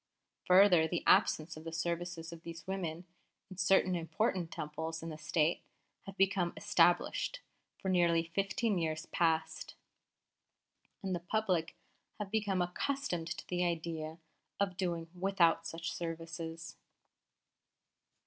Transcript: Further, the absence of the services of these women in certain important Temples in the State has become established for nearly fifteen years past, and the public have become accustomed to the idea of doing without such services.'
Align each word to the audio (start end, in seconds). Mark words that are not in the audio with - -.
Further, 0.47 0.87
the 0.87 1.03
absence 1.05 1.55
of 1.55 1.63
the 1.63 1.71
services 1.71 2.33
of 2.33 2.41
these 2.41 2.65
women 2.65 3.05
in 3.51 3.57
certain 3.57 3.93
important 3.95 4.49
Temples 4.49 5.03
in 5.03 5.09
the 5.09 5.17
State 5.19 5.61
has 6.07 6.15
become 6.15 6.53
established 6.57 7.39
for 7.77 7.87
nearly 7.87 8.23
fifteen 8.33 8.79
years 8.79 9.05
past, 9.05 9.75
and 11.03 11.13
the 11.13 11.19
public 11.19 11.75
have 12.17 12.31
become 12.31 12.63
accustomed 12.63 13.27
to 13.27 13.45
the 13.47 13.63
idea 13.63 14.17
of 14.59 14.75
doing 14.75 15.07
without 15.13 15.67
such 15.67 15.93
services.' 15.93 16.77